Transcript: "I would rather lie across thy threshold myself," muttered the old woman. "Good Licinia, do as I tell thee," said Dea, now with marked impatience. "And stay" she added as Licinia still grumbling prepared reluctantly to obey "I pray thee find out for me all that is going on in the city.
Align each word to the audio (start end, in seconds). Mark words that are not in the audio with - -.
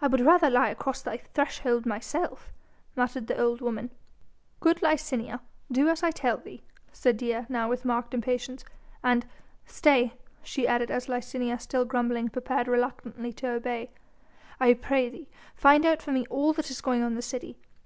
"I 0.00 0.06
would 0.06 0.22
rather 0.22 0.48
lie 0.48 0.70
across 0.70 1.02
thy 1.02 1.18
threshold 1.18 1.84
myself," 1.84 2.48
muttered 2.96 3.26
the 3.26 3.38
old 3.38 3.60
woman. 3.60 3.90
"Good 4.60 4.80
Licinia, 4.80 5.40
do 5.70 5.90
as 5.90 6.02
I 6.02 6.10
tell 6.10 6.38
thee," 6.38 6.62
said 6.90 7.18
Dea, 7.18 7.40
now 7.50 7.68
with 7.68 7.84
marked 7.84 8.14
impatience. 8.14 8.64
"And 9.04 9.26
stay" 9.66 10.14
she 10.42 10.66
added 10.66 10.90
as 10.90 11.06
Licinia 11.06 11.60
still 11.60 11.84
grumbling 11.84 12.30
prepared 12.30 12.66
reluctantly 12.66 13.34
to 13.34 13.48
obey 13.50 13.90
"I 14.58 14.72
pray 14.72 15.10
thee 15.10 15.28
find 15.54 15.84
out 15.84 16.00
for 16.00 16.12
me 16.12 16.24
all 16.30 16.54
that 16.54 16.70
is 16.70 16.80
going 16.80 17.02
on 17.02 17.08
in 17.08 17.16
the 17.16 17.20
city. 17.20 17.58